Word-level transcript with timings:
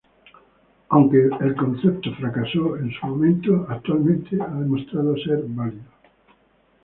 Aunque 0.89 1.29
el 1.41 1.55
concepto 1.55 2.09
fracasó 2.15 2.75
en 2.77 2.91
su 2.91 3.05
momento, 3.05 3.67
actualmente 3.69 4.35
ha 4.41 4.47
demostrado 4.47 5.15
ser 5.17 5.43
válido. 5.45 5.83